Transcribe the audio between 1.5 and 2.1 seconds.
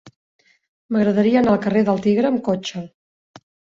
al carrer del